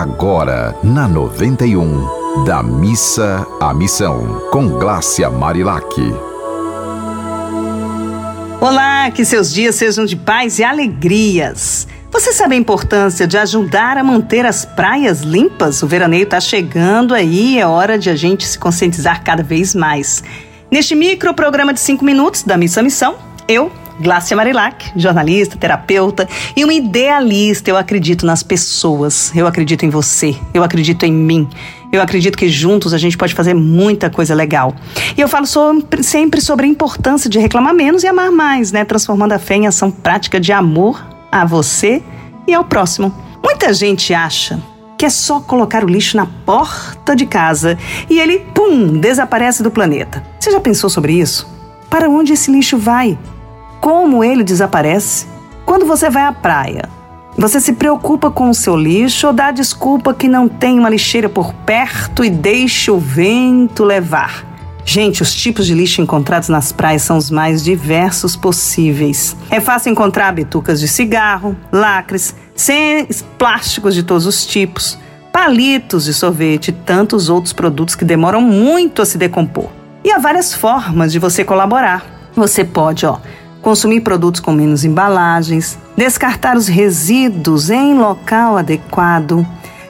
[0.00, 5.86] agora na 91, da missa à missão, com Glácia Marilac.
[8.60, 11.86] Olá, que seus dias sejam de paz e alegrias.
[12.10, 15.80] Você sabe a importância de ajudar a manter as praias limpas?
[15.80, 20.24] O veraneio está chegando aí, é hora de a gente se conscientizar cada vez mais.
[20.72, 23.14] Neste micro programa de 5 minutos da Missa Missão,
[23.46, 23.70] eu,
[24.00, 27.70] Glácia Marilac, jornalista, terapeuta e uma idealista.
[27.70, 31.48] Eu acredito nas pessoas, eu acredito em você, eu acredito em mim.
[31.92, 34.74] Eu acredito que juntos a gente pode fazer muita coisa legal.
[35.16, 38.84] E eu falo sobre, sempre sobre a importância de reclamar menos e amar mais, né?
[38.84, 42.02] Transformando a fé em ação prática de amor a você
[42.48, 43.14] e ao próximo.
[43.42, 44.60] Muita gente acha
[44.98, 49.70] que é só colocar o lixo na porta de casa e ele, pum, desaparece do
[49.70, 50.22] planeta.
[50.38, 51.48] Você já pensou sobre isso?
[51.90, 53.18] Para onde esse lixo vai?
[53.84, 55.26] Como ele desaparece.
[55.66, 56.88] Quando você vai à praia,
[57.36, 61.28] você se preocupa com o seu lixo ou dá desculpa que não tem uma lixeira
[61.28, 64.42] por perto e deixa o vento levar?
[64.86, 69.36] Gente, os tipos de lixo encontrados nas praias são os mais diversos possíveis.
[69.50, 72.34] É fácil encontrar bitucas de cigarro, lacres,
[73.36, 74.98] plásticos de todos os tipos,
[75.30, 79.68] palitos de sorvete e tantos outros produtos que demoram muito a se decompor.
[80.02, 82.30] E há várias formas de você colaborar.
[82.34, 83.18] Você pode, ó,
[83.64, 89.44] consumir produtos com menos embalagens, descartar os resíduos em local adequado,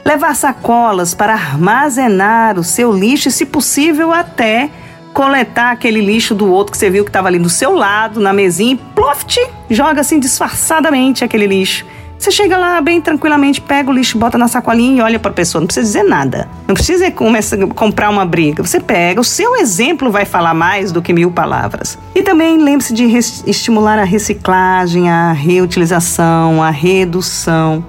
[0.04, 4.70] levar sacolas para armazenar o seu lixo e, se possível, até
[5.12, 8.32] coletar aquele lixo do outro que você viu que estava ali do seu lado, na
[8.32, 11.84] mesinha, e ploft, joga assim disfarçadamente aquele lixo.
[12.18, 15.34] Você chega lá bem tranquilamente, pega o lixo, bota na sacolinha e olha para a
[15.34, 15.60] pessoa.
[15.60, 16.48] Não precisa dizer nada.
[16.66, 18.62] Não precisa começar, comprar uma briga.
[18.62, 21.98] Você pega, o seu exemplo vai falar mais do que mil palavras.
[22.14, 23.04] E também lembre-se de
[23.46, 27.84] estimular a reciclagem, a reutilização, a redução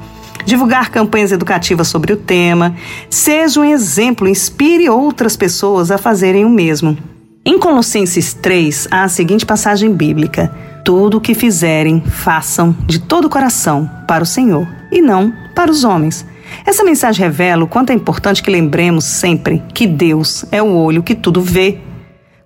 [0.46, 2.76] divulgar campanhas educativas sobre o tema,
[3.09, 6.96] seja um exemplo, inspire outras pessoas a fazerem o mesmo.
[7.44, 10.52] Em Colossenses 3, há a seguinte passagem bíblica:
[10.85, 15.72] tudo o que fizerem, façam de todo o coração para o Senhor e não para
[15.72, 16.23] os homens.
[16.63, 21.01] Essa mensagem revela o quanto é importante que lembremos sempre que Deus é o olho
[21.01, 21.79] que tudo vê.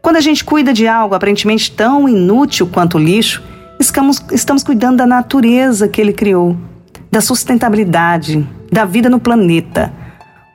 [0.01, 3.43] Quando a gente cuida de algo aparentemente tão inútil quanto o lixo,
[3.77, 6.55] estamos, estamos cuidando da natureza que Ele criou,
[7.11, 9.91] da sustentabilidade, da vida no planeta.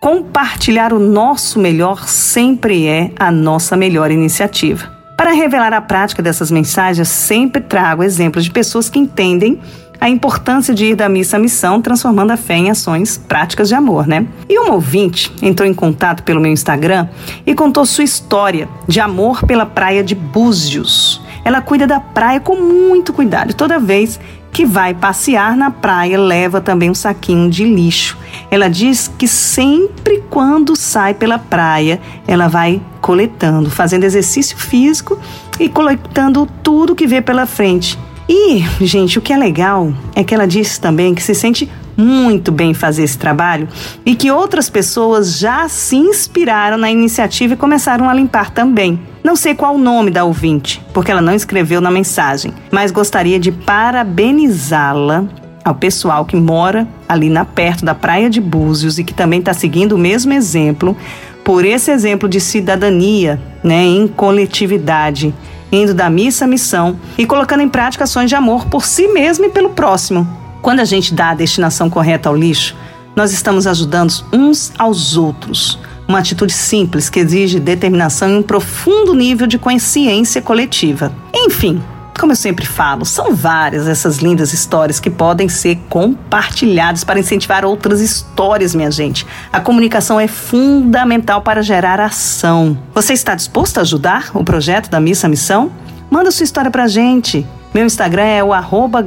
[0.01, 4.94] Compartilhar o nosso melhor sempre é a nossa melhor iniciativa.
[5.17, 9.61] Para revelar a prática dessas mensagens, sempre trago exemplos de pessoas que entendem
[10.01, 13.75] a importância de ir da missa à missão, transformando a fé em ações práticas de
[13.75, 14.27] amor, né?
[14.49, 17.09] E uma ouvinte entrou em contato pelo meu Instagram
[17.47, 21.24] e contou sua história de amor pela praia de Búzios.
[21.45, 24.19] Ela cuida da praia com muito cuidado toda vez
[24.55, 28.17] que vai passear na praia leva também um saquinho de lixo.
[28.49, 35.19] Ela diz que sempre quando sai pela praia, ela vai coletando, fazendo exercício físico
[35.59, 37.99] e coletando tudo que vê pela frente.
[38.29, 42.51] E, gente, o que é legal é que ela disse também que se sente muito
[42.51, 43.69] bem fazer esse trabalho
[44.05, 48.99] e que outras pessoas já se inspiraram na iniciativa e começaram a limpar também.
[49.23, 53.39] Não sei qual o nome da ouvinte, porque ela não escreveu na mensagem, mas gostaria
[53.39, 55.25] de parabenizá-la
[55.65, 59.55] ao pessoal que mora ali na perto da Praia de Búzios e que também está
[59.55, 60.95] seguindo o mesmo exemplo,
[61.43, 65.35] por esse exemplo de cidadania, né, em coletividade,
[65.73, 69.47] indo da missa à missão e colocando em prática ações de amor por si mesmo
[69.47, 70.44] e pelo próximo.
[70.65, 72.75] Quando a gente dá a destinação correta ao lixo,
[73.15, 75.79] nós estamos ajudando uns aos outros.
[76.09, 81.13] Uma atitude simples que exige determinação e um profundo nível de consciência coletiva.
[81.35, 81.83] Enfim,
[82.19, 87.63] como eu sempre falo, são várias essas lindas histórias que podem ser compartilhadas para incentivar
[87.67, 89.27] outras histórias, minha gente.
[89.53, 92.79] A comunicação é fundamental para gerar ação.
[92.95, 95.71] Você está disposto a ajudar o projeto da Missa Missão?
[96.11, 97.47] Manda sua história para a gente.
[97.75, 99.05] Meu Instagram é o arroba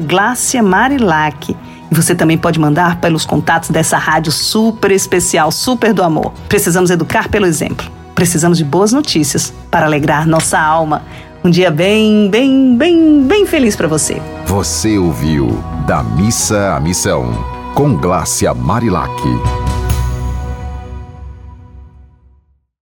[0.61, 1.55] Marilac.
[1.89, 6.33] E você também pode mandar pelos contatos dessa rádio super especial, super do amor.
[6.50, 7.89] Precisamos educar pelo exemplo.
[8.13, 11.03] Precisamos de boas notícias para alegrar nossa alma.
[11.45, 14.21] Um dia bem, bem, bem, bem feliz para você.
[14.45, 17.31] Você ouviu Da Missa à Missão,
[17.74, 19.56] com Glácia Marilac.